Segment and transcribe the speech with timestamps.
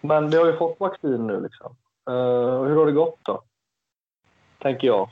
[0.00, 1.76] Men vi har ju fått vaccin nu liksom.
[2.10, 3.42] Uh, hur har det gått då?
[4.58, 5.02] Tänker jag.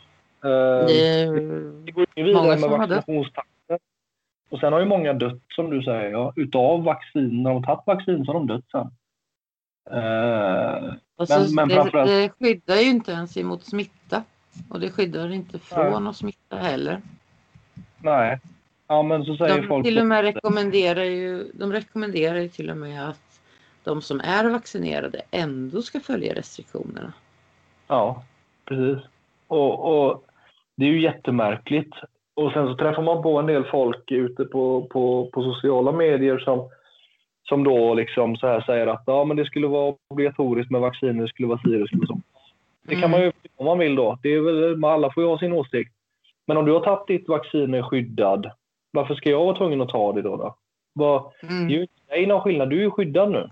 [0.44, 1.26] Uh, Det
[1.84, 3.78] det går ju vidare med vaccinationstakten.
[4.50, 6.10] Och sen har ju många dött som du säger.
[6.10, 7.42] Ja, utav vaccin.
[7.42, 8.90] När de har tagit vaccin så har de dött sen.
[9.96, 14.22] Uh, Alltså, Men- men det, framförallt- det skyddar ju inte ens emot smitta.
[14.70, 17.02] Och det skyddar inte från att smitta heller.
[17.98, 18.40] nej.
[18.86, 19.84] Ja men så säger De folk.
[19.84, 23.33] till och med rekommenderar ju, de rekommenderar ju till och med att
[23.84, 27.12] de som är vaccinerade ändå ska följa restriktionerna.
[27.86, 28.22] Ja,
[28.64, 29.04] precis.
[29.48, 30.24] Och, och
[30.76, 31.94] det är ju jättemärkligt.
[32.34, 36.38] Och sen så träffar man på en del folk ute på, på, på sociala medier
[36.38, 36.68] som,
[37.48, 41.22] som då liksom så här säger att ja, men det skulle vara obligatoriskt med vacciner,
[41.22, 42.20] det skulle vara si, det skulle så.
[42.82, 44.18] Det kan man ju om man vill då.
[44.22, 45.92] Det är väl, alla får ju ha sin åsikt.
[46.46, 48.50] Men om du har tagit ditt vaccin och är skyddad,
[48.90, 50.36] varför ska jag vara tvungen att ta det då?
[50.36, 50.56] då?
[50.92, 51.68] Vad, det är Mm.
[51.70, 53.50] ju inte någon skillnad, du är ju skyddad nu.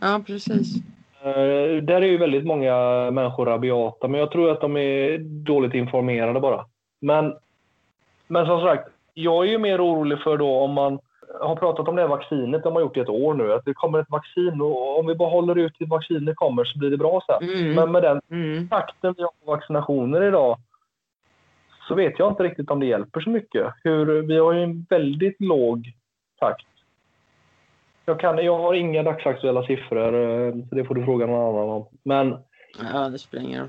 [0.00, 0.76] Ja, precis.
[1.22, 2.74] Eh, där är ju väldigt många
[3.10, 6.64] människor rabiata, men jag tror att de är dåligt informerade bara.
[7.00, 7.34] Men,
[8.26, 10.98] men som sagt, jag är ju mer orolig för då om man
[11.40, 13.74] har pratat om det här vaccinet, de har gjort i ett år nu, att det
[13.74, 16.96] kommer ett vaccin och om vi bara håller ut till vaccinet kommer så blir det
[16.96, 17.48] bra sen.
[17.50, 17.74] Mm.
[17.74, 18.68] Men med den Mm.
[18.68, 20.58] takten vi har på vaccinationer idag
[21.88, 23.66] så vet jag inte riktigt om det hjälper så mycket.
[23.84, 25.92] Hur, vi har ju en väldigt låg
[26.40, 26.66] takt.
[28.06, 31.68] Jag, kan, jag har inga dagsaktuella siffror, eh, så det får du fråga någon annan
[31.68, 31.86] om.
[32.02, 32.36] Men
[32.92, 33.68] Ja, det spelar ingen roll.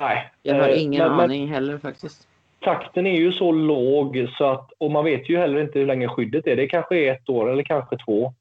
[0.00, 0.30] nej.
[0.42, 2.28] Jag har Eh, ingen men, men aning heller faktiskt.
[2.60, 6.08] takten är ju så låg så att, och man vet ju heller inte hur länge
[6.08, 6.56] skyddet är.
[6.56, 8.32] Det kanske är ett år eller kanske två.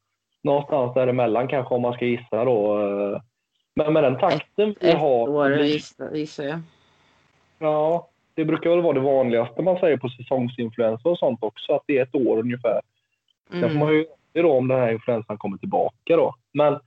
[0.43, 2.79] Någonstans däremellan kanske om man ska gissa då.
[2.81, 3.21] eh.
[3.75, 5.29] Men med den takten vi Ett har.
[5.29, 6.59] år gissar, gissar jag.
[7.59, 11.83] Ja, det brukar väl vara det vanligaste man säger på säsongsinfluensa och sånt också, att
[11.87, 12.81] det är ett år ungefär.
[13.49, 13.95] Sen får man Mm.
[13.95, 14.05] ju
[14.43, 16.35] då om den här influensan kommer tillbaka då.
[16.53, 16.79] Men,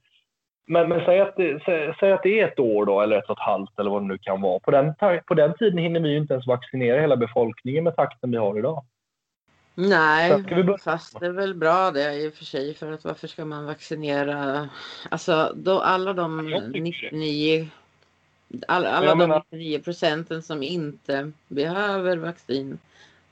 [0.67, 3.29] men, men säg, att det, säg, säg att det är ett år då, eller ett
[3.29, 4.59] och ett halvt eller vad det nu kan vara.
[4.59, 4.93] På den,
[5.27, 8.57] på den tiden hinner vi ju inte ens vaccinera hela befolkningen med takten vi har
[8.59, 8.85] idag.
[9.75, 10.43] Nej,
[10.83, 12.73] fast det är väl bra det i och för sig.
[12.73, 14.69] För att varför ska man vaccinera?
[15.11, 16.79] Alltså då alla de Jag tycker det.
[16.79, 17.67] 99
[18.67, 22.79] all, alla Jag de menar- 99 procenten som inte behöver vaccin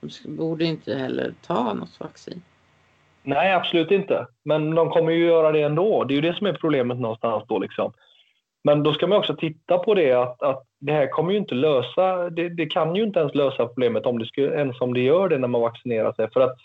[0.02, 2.42] de borde inte heller ta något vaccin.
[3.28, 4.28] Nej, absolut inte.
[4.44, 6.04] Men de kommer ju göra det ändå.
[6.04, 7.60] Det är ju det som är problemet någonstans då.
[7.60, 7.94] Liksom.
[8.64, 11.56] Men då ska man också titta på det att, att det här kommer ju inte
[11.56, 15.00] lösa, det, det kan ju inte ens lösa problemet om det skulle, ens om det
[15.00, 16.32] gör det när man vaccinerar sig.
[16.32, 16.58] För att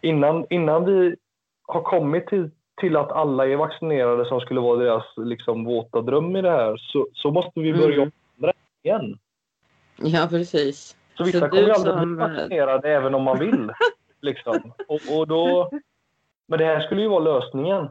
[0.00, 1.16] innan, innan vi
[1.62, 2.50] har kommit till,
[2.80, 6.76] till att alla är vaccinerade som skulle vara deras liksom, våta dröm i det här
[6.76, 8.52] så, så måste vi börja Mm.
[8.82, 9.18] igen.
[9.96, 10.96] Ja, precis.
[11.16, 13.70] Så vissa Så kommer ju aldrig bli vaccinerade även om man vill.
[14.20, 14.72] liksom.
[14.88, 15.70] och, och då,
[16.46, 17.88] men det här skulle ju vara lösningen.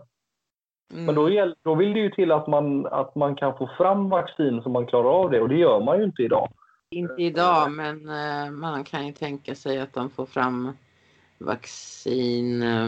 [0.93, 1.05] Mm.
[1.05, 4.09] Men då, gäll- då vill det ju till att man, att man kan få fram
[4.09, 6.49] vaccin så man klarar av det och det gör man ju inte idag.
[6.89, 10.71] Inte idag, men eh, man kan ju tänka sig att de får fram
[11.37, 12.61] vaccin.
[12.61, 12.87] eh,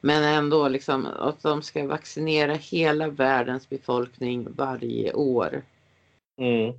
[0.00, 5.62] Men ändå liksom att de ska vaccinera hela världens befolkning varje år.
[6.40, 6.74] Mm.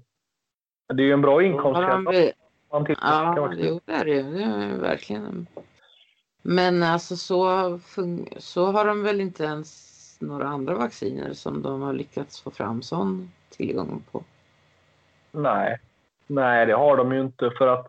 [0.94, 2.14] Det är ju en bra inkomstkälla.
[2.69, 3.79] Ja, det är det ju.
[3.85, 5.47] Det är det verkligen.
[6.50, 7.80] Men alltså så,
[8.38, 12.81] så har de väl inte ens några andra vacciner som de har lyckats få fram
[12.81, 14.24] sån tillgång på.
[15.31, 15.78] Nej.
[16.28, 17.88] Nej, det har de ju inte för att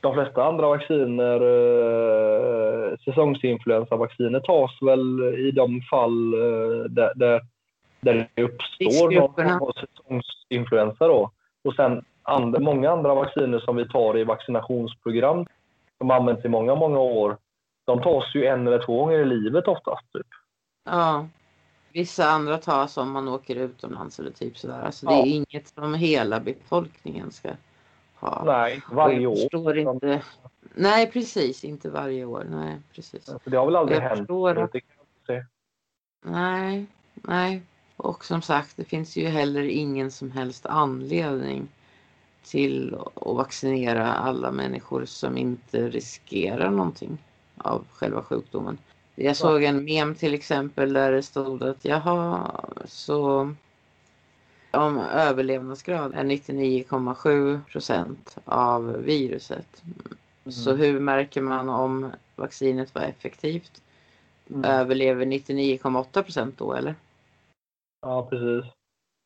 [0.00, 7.40] de flesta andra vacciner, eh, säsongsinfluensavacciner tas väl i de fall eh, där, där,
[8.00, 11.30] där det uppstår någon säsongsinfluensa då.
[11.64, 15.46] Och sen andra, många andra vacciner som vi tar i vaccinationsprogram
[15.98, 17.36] som används i många, många år.
[17.84, 20.12] De tas ju en eller två gånger i livet oftast.
[20.12, 20.26] Typ.
[20.84, 21.28] Ja.
[21.92, 24.80] Vissa andra tas om man åker utomlands eller typ sådär.
[24.82, 25.22] Alltså det Ja.
[25.22, 27.50] är inget som hela befolkningen ska
[28.14, 28.42] ha.
[28.44, 29.36] Nej, varje år.
[29.36, 30.22] Förstår inte.
[30.74, 31.64] Nej, precis.
[31.64, 32.46] Inte varje år.
[32.50, 33.24] Nej, precis.
[33.24, 34.18] Så det har väl aldrig Jag hänt.
[34.18, 34.74] förstår att-.
[36.24, 37.62] Nej, nej.
[37.96, 41.68] Och som sagt, det finns ju heller ingen som helst anledning
[42.44, 47.18] till att vaccinera alla människor som inte riskerar någonting
[47.62, 48.78] av själva sjukdomen.
[49.14, 52.50] Jag såg en mem till exempel där det stod att jaha,
[52.84, 53.54] så
[54.70, 59.82] om överlevnadsgrad är 99,7 procent av viruset.
[60.50, 63.82] Så hur märker man om vaccinet var effektivt?
[64.50, 64.64] Mm.
[64.64, 66.94] Överlever 99,8 procent då eller?
[68.00, 68.72] Ja, precis.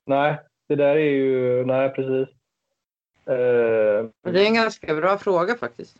[0.06, 1.64] Nej, det där är ju...
[1.64, 2.34] Nej, precis.
[3.24, 5.96] Men Det är en ganska bra fråga faktiskt.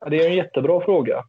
[0.00, 1.24] ja, det är en jättebra fråga.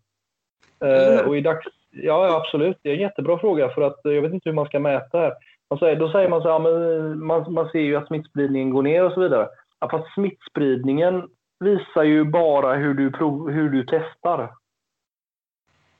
[0.82, 1.28] Eh, hur?
[1.28, 2.78] och i, dags, ja, absolut.
[2.82, 5.34] Det är en jättebra fråga för att jag vet inte hur man ska mäta här.
[5.70, 8.84] Man säger, då säger man så ja, men man, man ser ju att smittspridningen går
[8.84, 9.48] ner och så vidare.
[9.80, 11.30] Ja, fast smittspridningen
[11.60, 14.54] visar ju bara hur du, prov, hur du testar.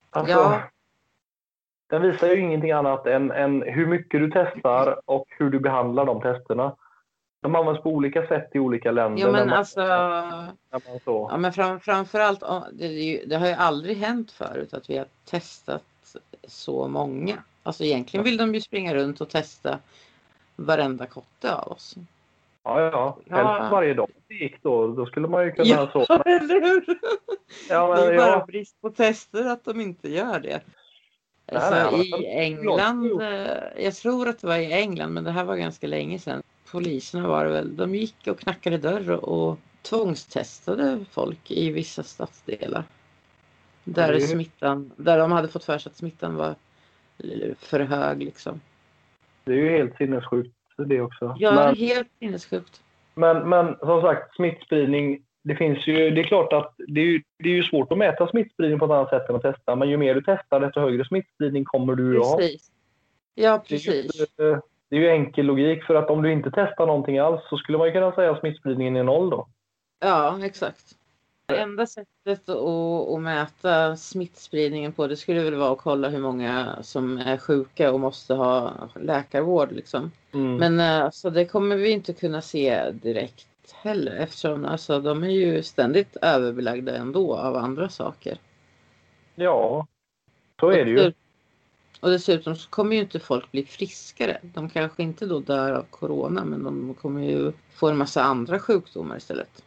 [0.10, 0.62] Alltså, Ja.
[1.90, 6.06] Den visar ju ingenting annat än, än hur mycket du testar och hur du behandlar
[6.06, 6.76] de testerna.
[7.42, 9.22] De används på olika sätt i olika länder.
[9.22, 9.82] Ja när men man- alltså,
[11.06, 15.06] ja, men fram, framförallt, ja, det, det har ju aldrig hänt förut att vi har
[15.26, 15.84] testat
[16.48, 17.44] så många.
[17.64, 19.80] Alltså egentligen vill de ju springa runt och testa
[20.56, 21.96] varenda kotte av oss.
[22.64, 23.18] Ja, ja.
[23.26, 23.36] Ja.
[23.36, 24.88] Helst varje dag det gick då.
[24.88, 26.00] Då skulle man ju kunna Ja, så.
[26.26, 27.00] eller hur?
[27.70, 30.62] Ja, det är men, bara ja, brist på tester att de inte gör det.
[31.52, 35.24] Nej, Alltså, nej, men- I England, eh, jag tror att det var i England, men
[35.24, 36.44] det här var ganska länge sedan.
[36.72, 42.84] Poliserna var det väl, de gick och knackade dörr och tvångstestade folk i vissa stadsdelar.
[43.84, 46.56] Där, är- smittan, där de hade fått för sig att smittan var
[47.60, 48.62] för hög liksom.
[49.44, 51.36] det är ju helt sinnessjukt det också.
[51.40, 52.82] Ja, Men, helt sinnessjukt.
[53.16, 55.24] men, men som sagt, smittspridning.
[55.44, 57.98] Det finns ju, det är klart att det är, ju, det är ju svårt att
[57.98, 59.76] mäta smittspridning på ett annat sätt än att testa.
[59.76, 62.38] Men ju mer du testar, desto högre smittspridning kommer du att ha.
[62.38, 62.72] Precis.
[63.36, 64.22] Ja, Det är, precis.
[64.38, 67.58] ju, det är ju enkel logik för att om du inte testar någonting alls så
[67.58, 69.48] skulle man ju kunna säga att smittspridningen är noll då.
[70.00, 70.96] Ja, exakt.
[71.46, 72.58] Det enda sättet att,
[73.10, 77.92] att mäta smittspridningen på det skulle väl vara att kolla hur många som är sjuka
[77.92, 79.72] och måste ha läkarvård.
[79.72, 80.12] Liksom.
[80.34, 80.56] Mm.
[80.56, 85.30] Men eh, alltså, det kommer vi inte kunna se direkt heller eftersom alltså, de är
[85.30, 88.38] ju ständigt överbelagda ändå av andra saker.
[89.36, 89.88] Ja,
[90.60, 91.14] så är det ju.
[92.00, 94.38] Och dessutom så kommer ju inte folk bli friskare.
[94.42, 98.60] De kanske inte då dör av corona men de kommer ju få en massa andra
[98.60, 99.64] sjukdomar istället.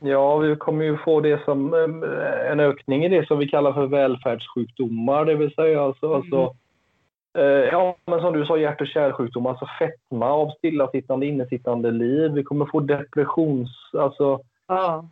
[0.00, 1.74] Ja, vi kommer ju få det som
[2.50, 6.16] en ökning i det som vi kallar för välfärdssjukdomar, det vill säga alltså, Mm.
[6.16, 6.54] alltså
[7.38, 12.32] eh, ja, men som du sa, hjärt och kärlsjukdomar, alltså fetma av stillasittande, innesittande liv.
[12.32, 15.08] Vi kommer få depressions, alltså Ja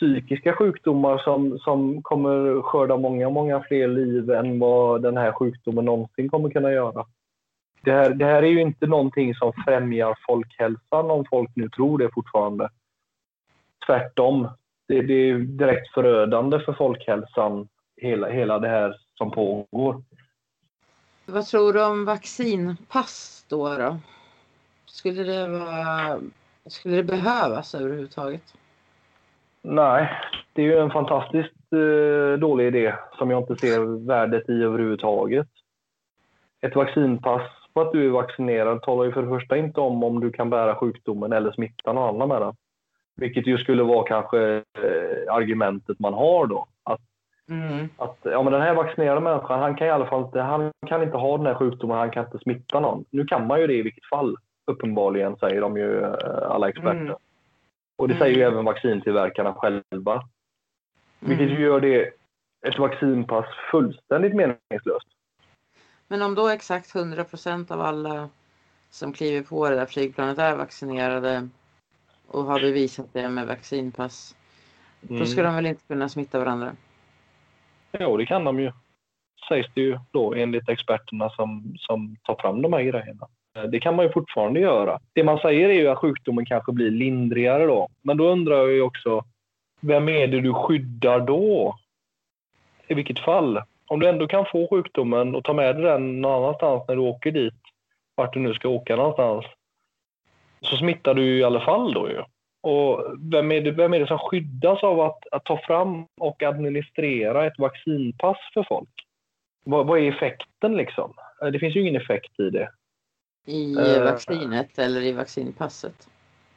[0.00, 5.84] psykiska sjukdomar som, som kommer skörda många, många fler liv än vad den här sjukdomen
[5.84, 7.06] någonsin kommer kunna göra.
[7.82, 11.98] Det här, det här är ju inte någonting som främjar folkhälsan om folk nu tror
[11.98, 12.68] det fortfarande.
[13.86, 14.48] Tvärtom.
[14.88, 20.02] Det, det är direkt förödande för folkhälsan, hela, hela det här som pågår.
[21.26, 23.76] Vad tror du om vaccinpass då?
[23.76, 23.98] då?
[24.86, 26.20] Skulle, det vara,
[26.66, 28.54] skulle det behövas överhuvudtaget?
[29.62, 30.10] Nej,
[30.52, 35.48] det är ju en fantastiskt eh, dålig idé som jag inte ser värdet i överhuvudtaget.
[36.60, 37.42] Ett vaccinpass
[37.74, 40.50] på att du är vaccinerad talar ju för det första inte om om du kan
[40.50, 42.54] bära sjukdomen eller smitta någon annan med den.
[43.16, 46.66] Vilket ju skulle vara kanske eh, argumentet man har då.
[46.82, 47.00] Att,
[47.48, 47.88] Mm.
[47.96, 51.02] att ja, men den här vaccinerade människan, han kan i alla fall inte, han kan
[51.02, 53.04] inte ha den här sjukdomen, han kan inte smitta någon.
[53.10, 54.36] Nu kan man ju det i vilket fall,
[54.66, 56.14] uppenbarligen, säger de ju eh,
[56.50, 57.00] alla experter.
[57.00, 57.14] Mm.
[58.00, 58.24] Och det Mm.
[58.24, 60.28] säger ju även vaccintillverkarna själva.
[61.20, 61.56] Vilket Mm.
[61.56, 62.12] ju gör det,
[62.66, 65.06] ett vaccinpass fullständigt meningslöst.
[66.08, 68.28] Men om då exakt 100% av alla
[68.90, 71.48] som kliver på det där flygplanet är vaccinerade
[72.26, 74.36] och har bevisat det med vaccinpass,
[75.00, 76.72] då ska de väl inte kunna smitta varandra?
[77.92, 78.72] Jo, det kan de ju.
[79.48, 83.28] Sägs det ju då enligt experterna som, som tar fram de här grejerna.
[83.56, 85.00] Eh, det kan man ju fortfarande göra.
[85.12, 87.88] Det man säger är ju att sjukdomen kanske blir lindrigare då.
[88.02, 89.24] Men då undrar jag ju också,
[89.80, 91.76] vem är det du skyddar då?
[92.88, 93.62] I vilket fall?
[93.86, 97.02] Om du ändå kan få sjukdomen och ta med dig den någon annanstans när du
[97.02, 97.54] åker dit,
[98.14, 99.44] vart du nu ska åka någonstans,
[100.60, 102.22] så smittar du ju i alla fall då ju.
[102.62, 106.42] Och vem är, det, vem är det som skyddas av att, att ta fram och
[106.42, 108.88] administrera ett vaccinpass för folk?
[109.64, 111.14] Vad, vad är effekten liksom?
[111.42, 112.70] Eh, det finns ju ingen effekt i det.
[113.46, 114.04] I Eh.
[114.04, 116.08] vaccinet eller i vaccinpasset?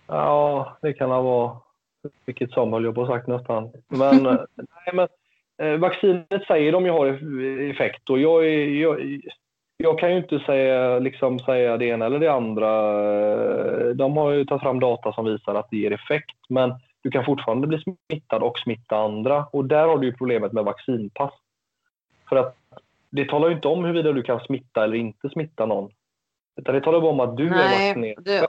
[0.08, 1.58] Ja, det kan ha vara
[2.26, 3.72] vilket som höll jag på sagt nästan.
[3.88, 4.24] Men,
[4.56, 5.08] nej, men
[5.58, 9.22] eh, vaccinet säger de ju har eff- effekt och jag, är, jag,
[9.78, 12.70] jag kan ju inte säga, liksom, säga det ena eller det andra.
[13.82, 17.12] Eh, De har ju tagit fram data som visar att det ger effekt, men du
[17.12, 19.46] kan fortfarande bli smittad och smitta andra.
[19.52, 21.34] Och där har du ju problemet med vaccinpass.
[22.30, 22.56] För att
[23.10, 25.92] det talar ju inte om huruvida du kan smitta eller inte smitta någon.
[26.56, 28.24] Utan det talar bara om att du är Nej, vaccinerad.
[28.24, 28.48] det-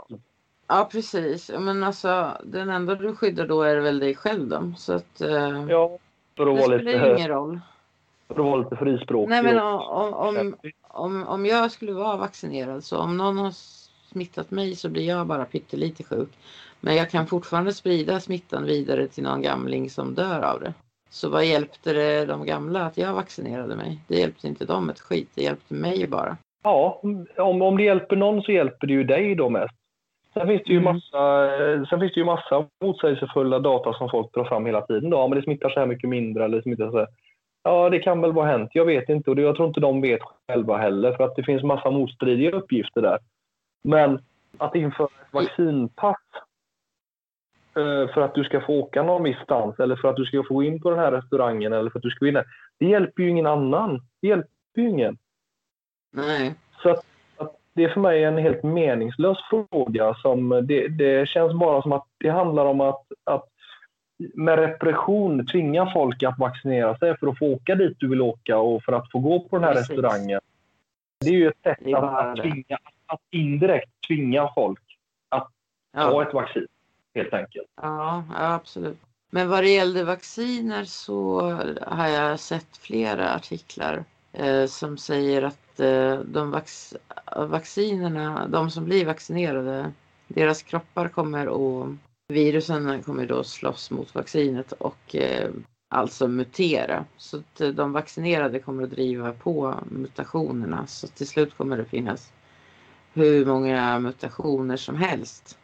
[0.67, 4.73] Ja precis, men alltså den enda du skyddar då är väl dig själv då.
[4.77, 5.99] Så att eh, Ja,
[6.37, 7.61] för att det vara spelar lite, ju ingen roll.
[8.29, 9.29] för att vara lite frispråkig.
[9.31, 13.51] Nej men om, om, om, om jag skulle vara vaccinerad så om någon har
[14.11, 16.29] smittat mig så blir jag bara pyttelite sjuk.
[16.81, 20.75] Men jag kan fortfarande sprida smittan vidare till någon gamling som dör av det.
[21.11, 24.01] Så vad hjälpte det de gamla att jag vaccinerade mig?
[24.09, 26.37] Det hjälpte inte dem ett skit, det hjälpte mig bara.
[26.65, 27.01] Ja,
[27.37, 29.75] om, om det hjälper någon så hjälper det ju dig då mest.
[30.35, 30.95] Sen finns det ju Mm.
[30.95, 31.49] massa,
[31.91, 35.11] sen finns det ju massa motsägelsefulla data som folk drar fram hela tiden.
[35.11, 35.17] Då.
[35.17, 37.07] Ja, men det smittar så här mycket mindre eller det smittar så här.
[37.63, 38.71] Ja, det kan väl vara hänt.
[38.73, 41.43] Jag vet inte och det- jag tror inte de vet själva heller för att det
[41.43, 43.19] finns massa motstridiga uppgifter där.
[43.85, 44.19] Men
[44.59, 46.17] att införa ett vaccinpass
[47.77, 50.55] eh, för att du ska få åka någon visstans eller för att du ska få
[50.55, 52.45] gå in på den här restaurangen eller för att du ska vinna.
[52.79, 54.01] Det hjälper ju ingen annan.
[54.23, 55.17] Det hjälper ju ingen.
[56.15, 56.55] Nej.
[56.83, 57.05] Så att,
[57.37, 60.15] att det är för mig en helt meningslös fråga.
[60.15, 63.49] Som det, det känns bara som att det handlar om att, att
[64.35, 68.59] med repression tvinga folk att vaccinera sig för att få åka dit du vill åka
[68.59, 69.91] och för att få gå på den här Precis.
[69.91, 70.41] restauranger.
[71.21, 74.81] Det är ju ett sätt att, att, tvinga, att indirekt tvinga folk
[75.95, 76.23] ta Ja.
[76.23, 76.67] ett vaccin,
[77.15, 77.67] helt enkelt.
[77.83, 78.99] Ja, ja, absolut.
[79.31, 81.41] Men vad det gällde vacciner så
[81.87, 86.95] har jag sett flera artiklar eh, som säger att eh, de vax
[87.37, 89.93] vaccinerna, de som blir vaccinerade,
[90.29, 91.89] deras kroppar kommer att,
[92.29, 95.51] virusen kommer då slåss mot vaccinet och eh,
[95.89, 97.05] alltså mutera.
[97.17, 101.85] Så att eh, de vaccinerade kommer att driva på mutationerna så till slut kommer det
[101.85, 102.33] finnas
[103.13, 105.59] hur många mutationer som helst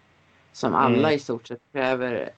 [0.52, 1.12] som alla Mm.
[1.12, 2.30] i stort sett kräver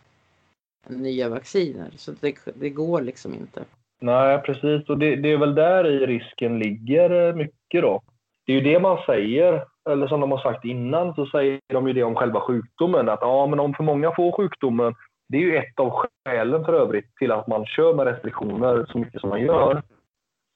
[0.88, 1.90] nya vacciner.
[1.96, 3.64] Så det, det går liksom inte.
[4.00, 4.88] Nej, precis.
[4.88, 7.34] Och det, det är väl där i risken ligger eh,
[7.72, 8.02] mycket då.
[8.46, 11.86] Det är ju det man säger, eller som de har sagt innan, så säger de
[11.86, 13.08] ju det om själva sjukdomen.
[13.08, 14.94] Att ja, men om för många får sjukdomen,
[15.28, 18.98] det är ju ett av skälen för övrigt till att man kör med restriktioner så
[18.98, 19.82] mycket som man gör.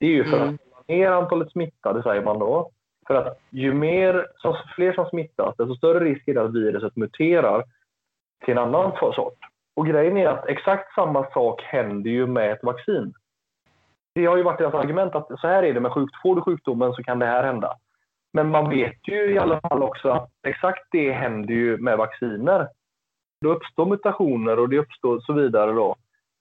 [0.00, 0.54] Det är ju för Mm.
[0.54, 2.70] att hålla ner antalet smittade, säger man då.
[3.06, 6.96] För att ju mer, som, fler som smittas, desto större risk är det att viruset
[6.96, 7.64] muterar
[8.44, 9.38] till en annan sort.
[9.76, 13.14] Och grejen är att exakt samma sak händer ju med ett vaccin.
[14.16, 16.14] Det har ju varit deras argument att så här är det med sjukt.
[16.23, 17.76] Får du sjukdomen så kan det här hända.
[18.32, 22.68] Men man vet ju i alla fall också att exakt det händer ju med vacciner.
[23.40, 25.96] Då uppstår mutationer och det uppstår så vidare då.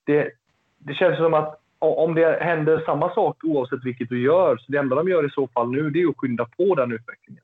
[0.06, 0.32] Det,
[0.78, 4.78] det känns som att om det händer samma sak oavsett vilket du gör, så det
[4.78, 7.44] enda de gör i så fall nu det är att skynda på den utvecklingen.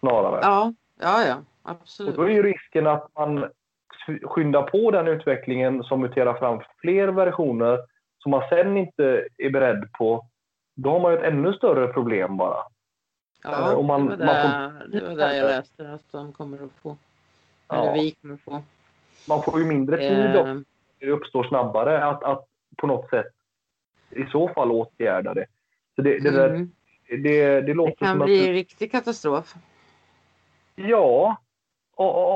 [0.00, 0.40] Snarare.
[0.42, 2.16] Ja, ja, ja, Och absolut.
[2.16, 3.44] då är ju risken att man
[4.22, 7.95] skyndar på den utvecklingen som muterar fram fler versioner
[8.26, 10.26] som man sen inte är beredd på.
[10.74, 12.58] Då har man ju ett ännu större problem bara.
[13.42, 16.64] Ja, och man- det, var man där, det var där jag läste att de kommer
[16.64, 16.96] att få.
[17.72, 18.62] Eller Ja, vi kommer att få.
[19.28, 20.56] man får ju mindre tid och Eh,
[20.98, 23.26] det uppstår snabbare att, att på något sätt
[24.10, 25.46] i så fall åtgärda det.
[25.96, 26.70] Så det, det, där, mm.
[27.08, 28.26] det, det Det låter kan som att...
[28.26, 29.54] bli riktig katastrof.
[30.74, 31.36] Ja,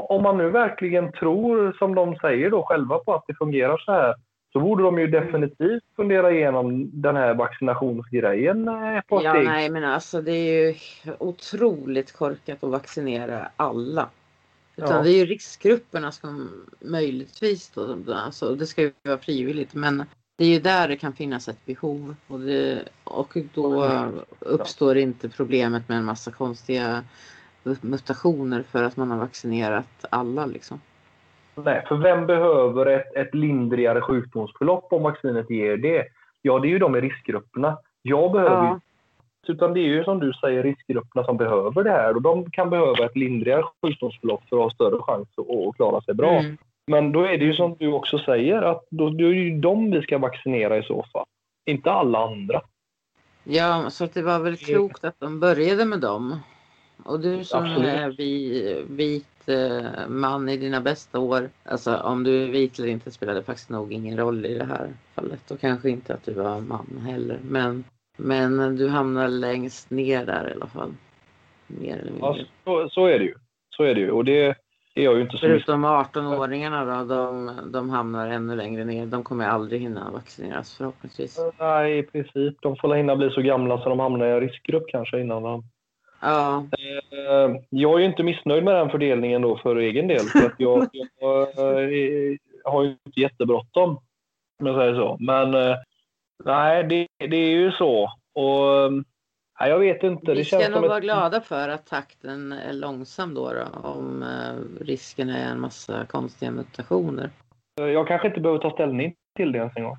[0.08, 3.92] om man nu verkligen tror, som de säger då själva, på att det fungerar så
[3.92, 4.14] här,
[4.52, 9.44] så borde de ju definitivt fundera igenom den här vaccinationsgrejen eh, ett par Ja, steg.
[9.44, 10.74] nej, men alltså det är ju
[11.18, 14.08] otroligt korkat att vaccinera alla.
[14.76, 15.02] Utan Ja.
[15.02, 20.04] det är ju riskgrupperna som möjligtvis då, alltså det ska ju vara frivilligt, men
[20.36, 25.28] det är ju där det kan finnas ett behov och, det, och då uppstår inte
[25.28, 27.04] problemet med en massa konstiga
[27.80, 30.80] mutationer för att man har vaccinerat alla liksom.
[31.54, 36.06] Nej, för vem behöver ett, ett lindrigare sjukdomsförlopp om vaccinet ger det?
[36.42, 37.78] Ja, det är ju de i riskgrupperna.
[38.02, 38.72] Jag behöver Ja.
[38.74, 38.80] ju
[39.52, 42.70] utan det är ju som du säger riskgrupperna som behöver det här och de kan
[42.70, 46.30] behöva ett lindrigare sjukdomsförlopp för att ha större chans att, klara sig bra.
[46.32, 46.56] Mm.
[46.86, 49.58] Men då är det ju som du också säger att då, då är det ju
[49.60, 51.26] dem vi ska vaccinera i så fall.
[51.66, 52.60] Inte alla andra.
[53.44, 56.36] Ja, så att det var väl klokt att de började med dem.
[57.04, 57.88] Och du som Absolut.
[57.88, 63.10] är vi, eh, man i dina bästa år, alltså om du är vit eller inte
[63.10, 65.50] spelade faktiskt nog ingen roll i det här fallet.
[65.50, 67.38] Och kanske inte att du var man heller.
[67.42, 67.84] Men,
[68.16, 70.94] men du hamnar längst ner där i alla fall.
[71.66, 72.28] Mer eller mindre.
[72.28, 73.34] Ja, så, så är det ju.
[73.70, 74.10] Så är det ju.
[74.10, 74.56] Och det
[74.94, 79.06] är jag ju inte så Förutom 18-åringarna då, de, de hamnar ännu längre ner.
[79.06, 81.38] De kommer aldrig hinna vaccineras förhoppningsvis.
[81.58, 82.56] Nej, i princip.
[82.60, 85.64] De får hinna bli så gamla så de hamnar i en riskgrupp kanske innan de...
[86.20, 86.64] Ja,
[87.12, 90.20] Eh, Jag är ju inte missnöjd med den fördelningen då för egen del.
[90.20, 90.88] För att jag,
[91.20, 93.90] jag eh, har ju inte jättebråttom,
[94.60, 95.16] om jag säger så.
[95.20, 95.76] Men eh,
[96.44, 98.12] nej, det, det är ju så.
[98.34, 98.92] Och
[99.60, 100.32] nej, jag vet inte.
[100.32, 101.02] vi Det ska känns nog vara ett...
[101.02, 104.24] glada för att takten är långsam då, då om
[104.80, 107.30] risken är en massa konstiga mutationer.
[107.74, 109.96] Jag kanske inte behöver ta ställning till det ens en gång.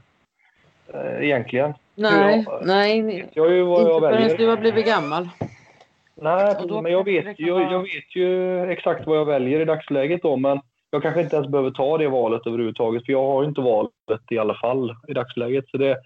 [1.19, 1.73] Egentligen.
[1.95, 4.37] Nej, Ja, nej, Jag ju vad jag inte förrän väljer.
[4.37, 5.29] du har blivit gammal.
[6.21, 9.65] Nej, då men jag vet, kan jag, jag vet ju exakt vad jag väljer i
[9.65, 10.37] dagsläget då.
[10.37, 13.61] Men jag kanske inte ens behöver ta det valet överhuvudtaget, för jag har ju inte
[13.61, 13.91] valet
[14.29, 15.69] i alla fall i dagsläget.
[15.69, 15.97] Så det,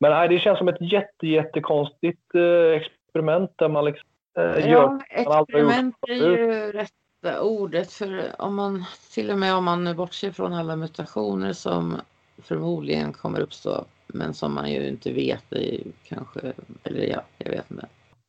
[0.00, 4.08] men nej, det känns som ett jätte, jättekonstigt eh, experiment där man liksom
[4.38, 5.00] eh, gör...
[5.10, 7.92] Ja, experiment är ju rätta ordet.
[7.92, 11.96] För om man, till och med om man nu bortser från alla mutationer som
[12.42, 16.40] förmodligen kommer uppstå, men som man ju inte vet, i, kanske,
[16.84, 17.86] eller ja, jag vet inte.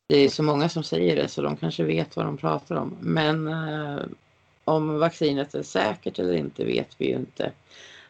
[0.09, 2.97] Det är så många som säger det så de kanske vet vad de pratar om.
[2.99, 3.99] Men eh,
[4.63, 7.51] om vaccinet är säkert eller inte vet vi ju inte.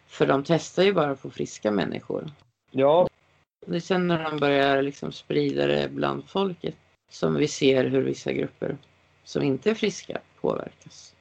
[0.08, 2.24] För de testar ju bara på friska människor.
[2.72, 3.08] Ja.
[3.66, 6.75] Det är sen när de börjar liksom sprida det bland folket
[7.10, 8.77] som vi ser hur vissa grupper
[9.24, 11.16] som inte är friska påverkas.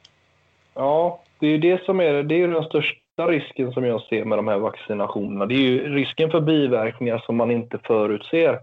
[0.75, 4.25] Ja, det är ju det som är, det är den största risken som jag ser
[4.25, 5.47] med de här vaccinationerna.
[5.47, 8.61] Det är ju risken för biverkningar som man inte förutser.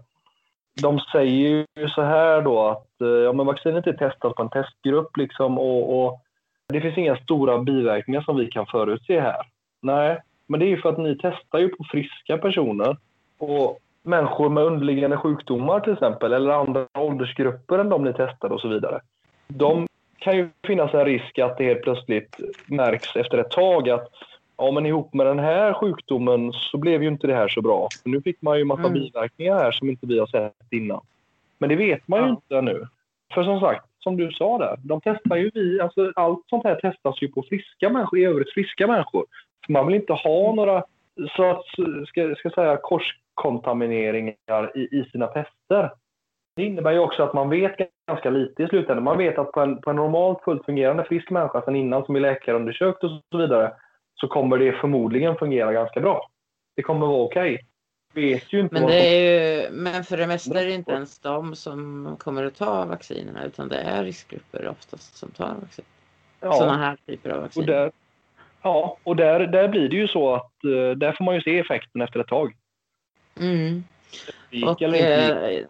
[0.82, 4.50] De säger ju så här då att eh, ja, men vaccinet är testat på en
[4.50, 6.20] testgrupp liksom och, och
[6.68, 9.42] det finns inga stora biverkningar som vi kan förutse här.
[9.82, 12.96] Nej, men det är ju för att ni testar ju på friska personer
[13.38, 18.60] och människor med underliggande sjukdomar till exempel eller andra åldersgrupper än de ni testade och
[18.60, 19.00] så vidare.
[19.48, 19.86] De
[20.18, 24.08] kan ju finnas en risk att det helt plötsligt märks efter ett tag att
[24.56, 27.88] ja, men ihop med den här sjukdomen så blev ju inte det här så bra.
[28.04, 28.92] Nu fick man ju massa mm.
[28.92, 31.00] biverkningar här som inte vi har sett innan.
[31.58, 32.30] Men det vet man ju ja.
[32.30, 32.86] inte ännu.
[33.34, 36.74] För som sagt, som du sa där, de testar ju vi, alltså allt sånt här
[36.74, 39.24] testas ju på friska människor, i övrigt friska människor.
[39.66, 40.56] För man vill inte ha mm.
[40.56, 40.84] några,
[41.36, 41.64] så att,
[42.08, 45.90] ska, ska säga, korskontamineringar i, i sina tester.
[46.56, 47.76] Det innebär ju också att man vet
[48.08, 49.04] ganska lite i slutändan.
[49.04, 52.16] Man vet att på en, på en normalt fullt fungerande frisk människa sedan innan som
[52.16, 53.72] är läkarundersökt och så vidare
[54.14, 56.30] så kommer det förmodligen fungera ganska bra.
[56.76, 57.54] Det kommer vara okej.
[57.54, 57.64] Okay
[58.14, 61.18] vet ju inte men, det är ju, men för det mesta är det inte ens
[61.18, 65.84] de som kommer att ta vaccinerna utan det är riskgrupper oftast som tar vaccin.
[66.40, 66.52] Ja.
[66.52, 67.62] Sådana här typer av vaccin.
[67.62, 67.92] Och där,
[68.62, 71.58] ja, och där, där blir det ju så att eh, där får man ju se
[71.58, 72.56] effekten efter ett tag.
[73.40, 73.84] Mm.
[74.66, 75.64] Och, eh,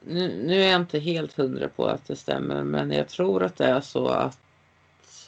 [0.00, 3.56] nu, nu, är jag inte helt hundra på att det stämmer men jag tror att
[3.56, 4.38] det är så att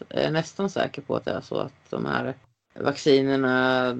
[0.09, 2.35] är nästan säker på att det är så att de här
[2.75, 3.97] vaccinerna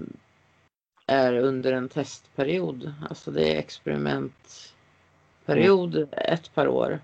[1.07, 2.93] är under en testperiod.
[3.09, 6.99] Alltså det är experimentperiod ett par år.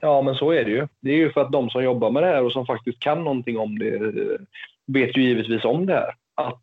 [0.00, 0.88] Ja, men så är det ju.
[1.00, 3.24] Det är ju för att de som jobbar med det här och som faktiskt kan
[3.24, 4.12] någonting om det
[4.86, 6.14] vet ju givetvis om det här.
[6.34, 6.62] Att,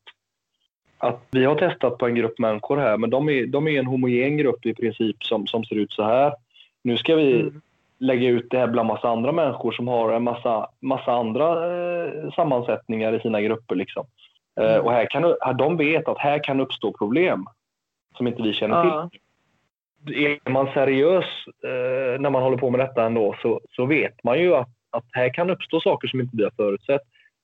[0.97, 3.85] att vi har testat på en grupp människor här, men de är, de är en
[3.85, 6.33] homogen grupp i princip som, som ser ut så här.
[6.83, 7.61] Nu ska vi mm.
[8.03, 12.31] Lägga ut det här bland massa andra människor som har en massa, massa andra eh,
[12.35, 13.75] sammansättningar i sina grupper.
[13.75, 14.05] Liksom.
[14.59, 14.85] Eh, mm.
[14.85, 17.45] och här kan, de vet att här kan uppstå problem
[18.17, 19.09] som inte vi känner ja.
[19.09, 19.19] till.
[20.25, 21.25] Är man seriös
[21.63, 25.05] eh, när man håller på med detta ändå så, så vet man ju att, att
[25.11, 27.01] här kan uppstå saker som inte vi har förutsett.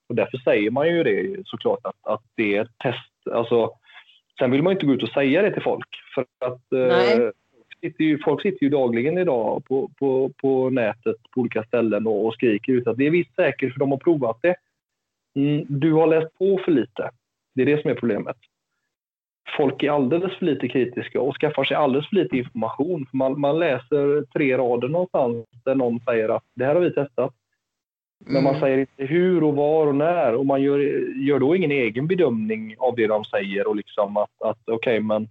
[0.08, 3.34] Och därför säger man ju det såklart att, att det är ett test.
[3.34, 3.70] Alltså,
[4.38, 7.30] sen vill man inte gå ut och säga det till folk för att eh,
[7.80, 12.26] sitter ju, folk sitter ju dagligen idag på, på, på nätet på olika ställen och,
[12.26, 14.54] och skriker ut att det är visst säkert för de har provat det.
[15.34, 17.10] Mm, du har läst på för lite.
[17.54, 18.36] Det är det som är problemet.
[19.56, 23.06] Folk är alldeles för lite kritiska och skaffar sig alldeles för lite information.
[23.12, 27.34] Man, man läser tre rader någonstans där någon säger att det här har vi testat.
[28.24, 28.44] Men mm.
[28.44, 30.78] man säger inte hur och var och när och man gör,
[31.16, 35.00] gör då ingen egen bedömning av det de säger och liksom att, att okej okay,
[35.00, 35.28] men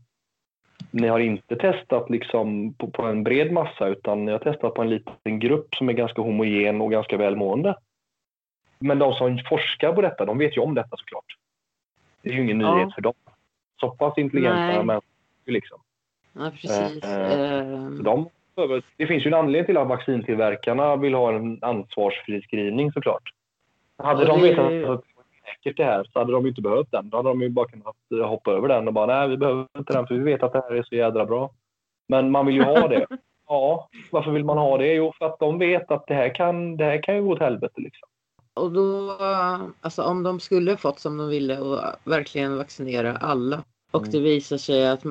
[0.91, 4.82] ni har inte testat liksom på, på, en bred massa utan ni har testat på
[4.82, 7.75] en liten grupp som är ganska homogen och ganska välmående.
[8.80, 11.25] Men de som forskar på detta, de vet ju om detta såklart.
[12.21, 12.91] Det är ju ingen nyhet ja.
[12.95, 13.13] för dem.
[13.80, 15.04] Så pass intelligenta människor
[15.45, 15.80] liksom.
[16.34, 17.04] Ja, precis.
[17.04, 18.30] Eh, eh, de,
[18.97, 23.23] det finns ju en anledning till att vaccintillverkarna vill ha en ansvarsfri screening såklart.
[23.97, 25.04] Hade de vetat att
[25.50, 27.10] säkert det här så hade de inte behövt den.
[27.10, 27.96] Då hade de ju bara kunnat
[28.30, 30.64] hoppa över den och bara nej, vi behöver inte den för vi vet att det
[30.70, 31.52] här är så jädra bra.
[32.08, 33.08] Men man vill ju ha det.
[33.52, 34.94] Ja, varför vill man ha det?
[34.94, 37.40] Jo, för att de vet att det här kan, det här kan ju gå åt
[37.40, 38.10] helvete liksom.
[38.54, 39.18] Och då,
[39.82, 44.12] alltså om de skulle fått som de ville och verkligen vaccinera alla och mm.
[44.12, 45.04] det visar sig att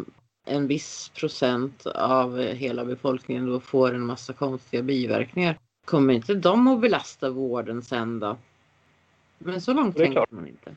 [0.46, 5.58] en viss procent av hela befolkningen då får en massa konstiga biverkningar.
[5.84, 8.36] Kommer inte de att belasta vården sen då?
[9.38, 10.70] Men så långt tänker man inte.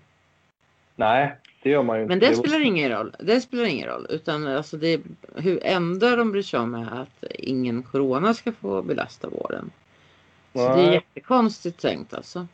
[0.95, 2.11] Nej, det gör man ju inte.
[2.15, 3.15] Men det, spelar ingen roll.
[3.19, 4.07] Det spelar ingen roll.
[4.09, 5.01] Utan alltså det,
[5.35, 9.71] hur enda de bryr sig om är att ingen corona ska få belasta vården.
[10.53, 10.77] Så Nej.
[10.77, 12.47] det är jättekonstigt tänkt alltså.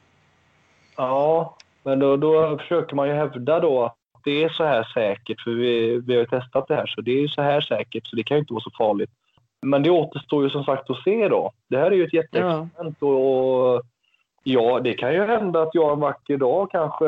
[0.95, 5.41] Ja, men då, då försöker man ju hävda då att det är så här säkert,
[5.41, 8.07] för vi, vi har ju testat det här, så det är ju så här säkert,
[8.07, 9.11] så det kan ju inte vara så farligt.
[9.61, 11.51] Men det återstår ju som sagt att se då.
[11.69, 13.07] Det här är ju ett jätteexperiment ja.
[13.07, 13.83] och
[14.49, 17.05] Ja, det kan ju hända att jag en vacker dag kanske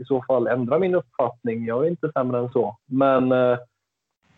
[0.00, 1.64] i så fall ändrar min uppfattning.
[1.64, 2.76] Jag är inte sämre än så.
[2.86, 3.58] Men eh,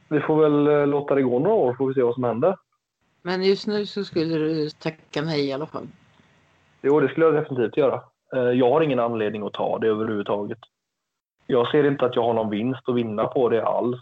[0.09, 2.57] vi får väl eh, låta det gå några år får vi se vad som händer.
[3.23, 5.87] Men just nu så skulle du tacka nej i alla fall?
[6.83, 8.03] Jo, det skulle jag definitivt göra.
[8.37, 10.59] Eh, jag har ingen anledning att ta det överhuvudtaget.
[11.47, 14.01] Jag ser inte att jag har någon vinst att vinna på det alls.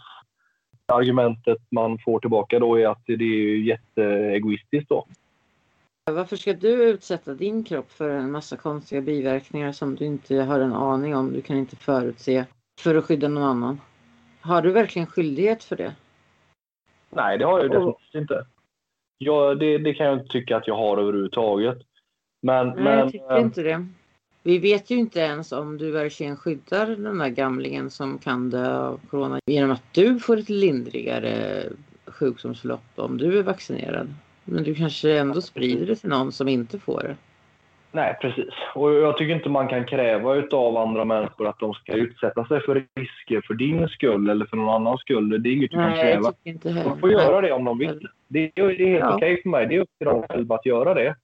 [0.85, 5.05] Argumentet man får tillbaka då är att det är jätteegoistiskt då.
[6.11, 10.59] Varför ska du utsätta din kropp för en massa konstiga biverkningar som du inte har
[10.59, 12.45] en aning om, du kan inte förutse,
[12.79, 13.81] för att skydda någon annan?
[14.41, 15.95] Har du verkligen skyldighet för det?
[17.09, 18.45] Nej, det har jag definitivt inte.
[19.17, 21.77] Jag, det, det, kan jag inte tycka att jag har överhuvudtaget.
[22.41, 23.87] Men, Nej, men, jag tycker inte det.
[24.43, 28.77] Vi vet ju inte ens om du verkligen skyddar den där gamlingen som kan dö
[28.77, 31.63] av corona genom att du får ett lindrigare
[32.05, 34.13] sjukdomsförlopp om du är vaccinerad.
[34.47, 37.15] Men du kanske ändå sprider det till någon som inte får det.
[37.91, 38.53] Nej, precis.
[38.75, 42.61] Och jag tycker inte man kan kräva av andra människor att de ska utsätta sig
[42.61, 45.43] för risker för din skull eller för någon annans skull.
[45.43, 46.33] Det är inget du Nej, kan kräva.
[46.43, 46.89] inte heller.
[46.89, 48.07] De får göra det om de vill.
[48.27, 49.15] Det är, det är helt Ja.
[49.15, 49.67] okej för mig.
[49.67, 51.15] Det är upp till dem själva att göra det.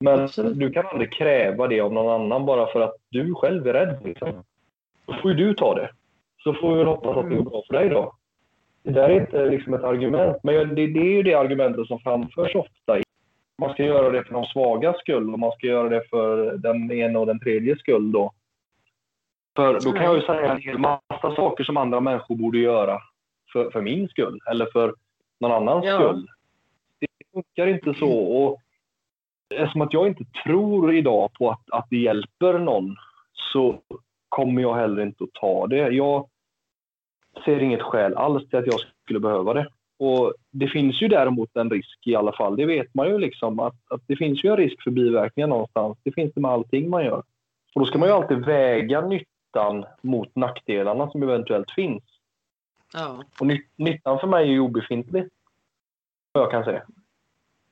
[0.00, 0.58] Men Absolut.
[0.58, 3.98] du kan aldrig kräva det av någon annan bara för att du själv är rädd.
[4.04, 4.28] Liksom.
[5.06, 5.90] Då får ju du ta det.
[6.44, 8.12] Så får vi väl hoppas att det går bra för dig då.
[8.82, 10.36] Det där är inte liksom ett argument.
[10.42, 12.98] Men det, det är ju det argumentet som framförs ofta.
[13.58, 16.92] Man ska göra det för de svagas skull och man ska göra det för den
[16.92, 18.32] ena och den tredje skull då.
[19.56, 22.98] För då kan jag ju säga en hel massa saker som andra människor borde göra
[23.52, 24.94] för, för min skull eller för
[25.40, 25.98] någon annans Ja.
[25.98, 26.26] skull.
[27.00, 28.12] Det funkar inte så.
[28.12, 28.60] Och
[29.54, 32.96] eftersom att jag inte tror idag på att, att det hjälper någon
[33.52, 33.78] så
[34.28, 35.88] kommer jag heller inte att ta det.
[35.88, 36.28] Jag
[37.44, 39.66] ser inget skäl alls till att jag skulle behöva det.
[39.98, 42.56] Och Det finns ju däremot en risk i alla fall.
[42.56, 45.98] Det vet man ju liksom att, att det finns ju en risk för biverkningar någonstans.
[46.02, 47.22] Det finns det med allting man gör.
[47.74, 52.02] Och då ska man ju alltid väga nyttan mot nackdelarna som eventuellt finns.
[52.94, 53.24] Ja.
[53.40, 55.28] Och ny- nyttan för mig är ju obefintlig.
[56.32, 56.82] Vad jag kan säga.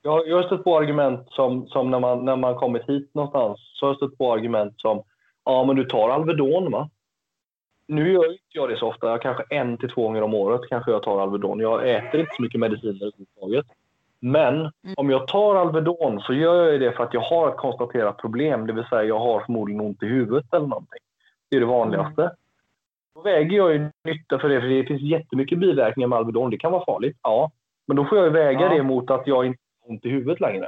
[0.01, 3.09] Jag, har- jag har stött på argument som, som när, man, när man kommit hit
[3.13, 5.03] någonstans så har jag stött på argument som
[5.45, 6.89] ja men du tar Alvedon va?
[7.91, 9.17] Nu gör inte jag det så ofta.
[9.17, 11.59] Kanske en till två gånger om året kanske jag tar Alvedon.
[11.59, 13.65] Jag äter inte så mycket mediciner överhuvudtaget.
[14.19, 18.17] Men om jag tar Alvedon så gör jag det för att jag har ett konstaterat
[18.17, 18.67] problem.
[18.67, 20.99] Det vill säga jag har förmodligen ont i huvudet eller någonting.
[21.49, 22.31] Det är det vanligaste.
[23.15, 26.49] Då väger jag ju nytta för det, för det finns jättemycket biverkningar med Alvedon.
[26.49, 27.51] Det kan vara farligt, ja.
[27.87, 28.69] Men då får jag ju väga Ja.
[28.69, 30.67] det mot att jag inte har ont i huvudet längre.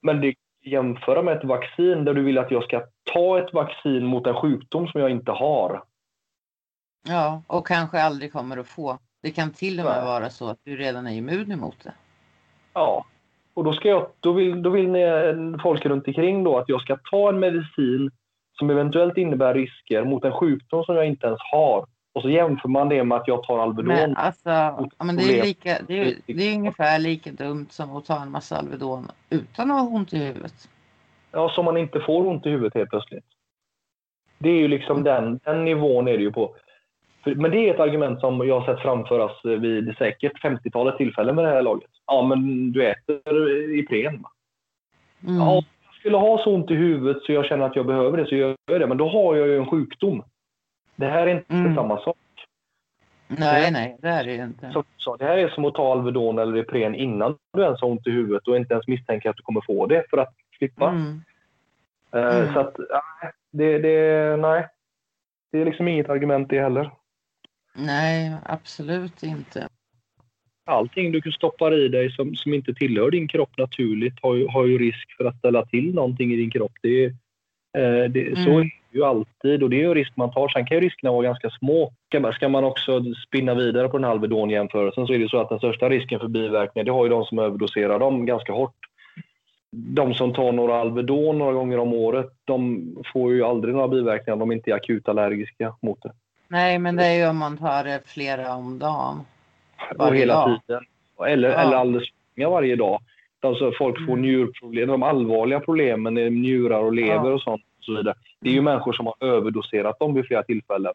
[0.00, 2.82] Men det jämföra med ett vaccin där du vill att jag ska
[3.14, 5.82] ta ett vaccin mot en sjukdom som jag inte har.
[7.08, 8.98] Ja, och kanske aldrig kommer att få.
[9.22, 10.04] Det kan till och med Nej.
[10.04, 11.92] vara så att du redan är immun emot det.
[12.72, 13.04] Ja.
[13.54, 15.02] Och då, ska jag, då, vill, då vill ni,
[15.62, 18.10] folk runt omkring då att jag ska ta en medicin
[18.58, 21.86] som eventuellt innebär risker mot en sjukdom som jag inte ens har.
[22.12, 23.94] Och så jämför man det med att jag tar Alvedon.
[23.94, 27.96] Men alltså, ja, men det är, lika, det, är, det är ungefär lika dumt som
[27.96, 30.68] att ta en massa Alvedon utan att ha ont i huvudet.
[31.32, 33.24] Ja, som man inte får ont i huvudet helt plötsligt.
[34.38, 36.54] Det är ju liksom den, den nivån är det ju på.
[37.36, 41.44] Men det är ett argument som jag har sett framföras vid säkert 50-talet tillfällen med
[41.44, 41.90] det här laget.
[42.06, 44.24] Ja, men du äter Ipren.
[45.26, 45.36] Mm.
[45.36, 48.18] Ja, om jag skulle ha så ont i huvudet så jag känner att jag behöver
[48.18, 48.86] det så gör jag det.
[48.86, 50.22] Men då har jag ju en sjukdom.
[50.96, 51.74] Det här är inte Mm.
[51.74, 52.16] samma sak.
[53.28, 54.70] Nej, nej, det är det inte.
[54.74, 57.88] Du sa, det här är som att ta Alvedon eller Ipren innan du ens har
[57.88, 60.88] ont i huvudet och inte ens misstänker att du kommer få det för att slippa.
[60.88, 61.20] Mm.
[62.12, 62.52] Mm.
[62.54, 62.76] Så att,
[63.50, 64.66] det, det, nej.
[65.52, 66.90] Det är liksom inget argument det heller.
[67.78, 69.68] Nej, absolut inte.
[70.66, 74.66] Allting du stoppar i dig som, som inte tillhör din kropp naturligt har ju, har
[74.66, 76.72] ju risk för att ställa till någonting i din kropp.
[76.82, 77.04] Det,
[77.78, 78.60] eh, det, Så Mm.
[78.60, 80.48] är det ju alltid och det är ju risk man tar.
[80.48, 81.92] Sen kan ju riskerna vara ganska små.
[82.08, 85.40] Ska man, ska man också spinna vidare på den här Alvedon-jämförelsen så är det så
[85.40, 88.76] att den största risken för biverkningar det har ju de som överdoserar dem ganska hårt.
[89.70, 94.32] De som tar några Alvedon några gånger om året de får ju aldrig några biverkningar
[94.32, 96.12] om de inte är akut allergiska mot det.
[96.48, 99.20] Nej, men det är ju om man tar det flera om dagen.
[99.90, 100.60] och Varje hela dag.
[100.66, 100.84] tiden.
[101.26, 101.54] Eller, Ja.
[101.58, 103.00] eller alldeles många varje dag.
[103.40, 104.22] Alltså folk får Mm.
[104.22, 107.34] njurproblem, de allvarliga problemen med njurar och lever Ja.
[107.34, 107.62] och sånt.
[107.78, 108.14] Och så vidare.
[108.40, 108.64] Det är ju Mm.
[108.72, 110.92] människor som har överdoserat dem vid flera tillfällen.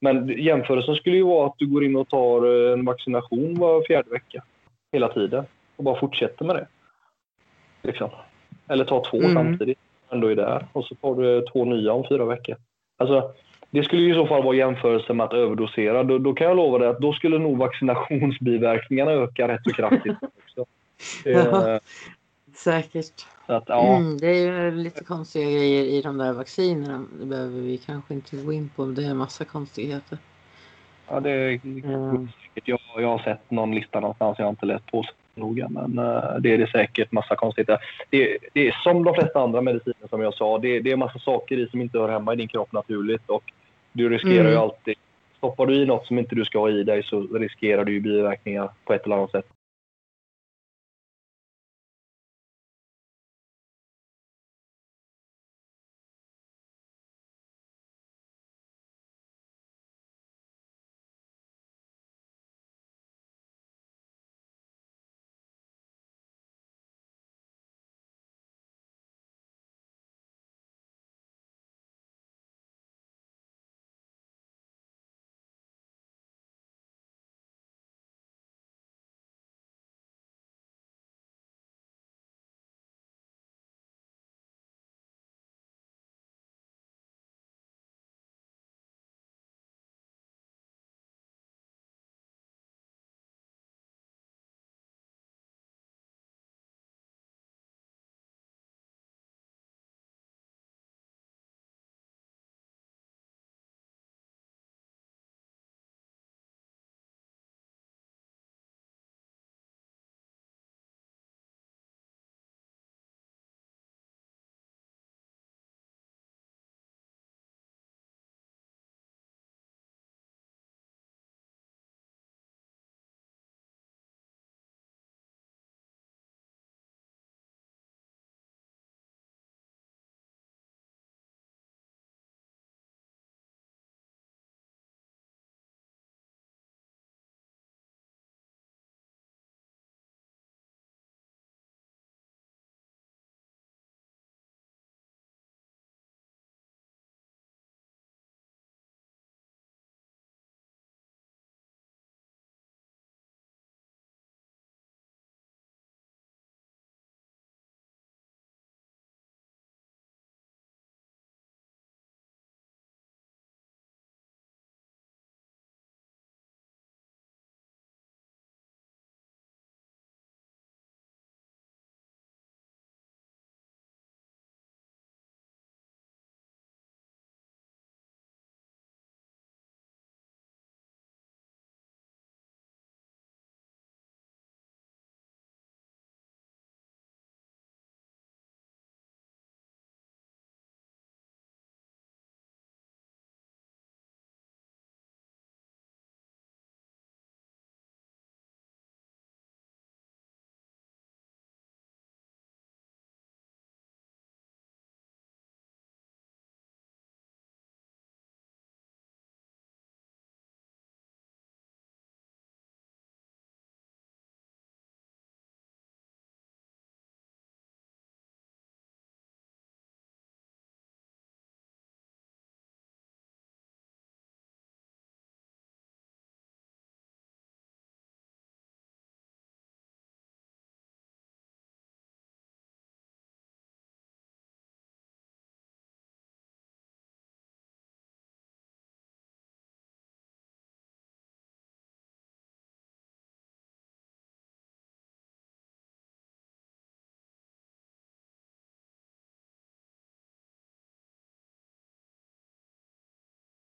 [0.00, 3.82] Men jämförelsen skulle ju vara att du går in och tar eh, en vaccination var
[3.86, 4.42] fjärde vecka.
[4.92, 5.44] Hela tiden.
[5.76, 6.66] Och bara fortsätter med det.
[7.82, 8.10] Liksom.
[8.68, 9.34] Eller ta två Mm.
[9.34, 9.78] samtidigt.
[10.10, 10.66] Ändå är där.
[10.72, 12.56] Och så tar du två nya om fyra veckor.
[12.98, 13.30] Alltså,
[13.76, 16.02] det skulle ju i så fall vara jämförelse med att överdosera.
[16.02, 20.16] Då, då kan jag lova dig att då skulle nog vaccinationsbiverkningarna öka rätt så kraftigt.
[20.22, 20.66] också.
[21.28, 21.78] Eh,
[22.54, 23.26] Säkert.
[23.46, 23.96] Att, ja.
[23.96, 27.04] Mm, det är ju lite konstiga grejer i de där vaccinerna.
[27.20, 28.84] Det behöver vi kanske inte gå in på.
[28.84, 30.18] Det är en massa konstigheter.
[31.08, 32.28] Ja, det är Mm.
[32.42, 32.68] säkert.
[32.68, 34.38] Jag, jag har sett någon lista någonstans.
[34.38, 37.78] Jag har inte läst på så noga, men eh, det är det säkert massa konstigheter.
[38.10, 40.58] Det, det är som de flesta andra mediciner som jag sa.
[40.58, 43.52] Det, det är massa saker i som inte hör hemma i din kropp naturligt och
[43.96, 44.52] du riskerar Mm.
[44.52, 44.94] ju alltid.
[45.36, 48.00] Stoppar du i något som inte du ska ha i dig så riskerar du ju
[48.00, 49.46] biverkningar på ett eller annat sätt.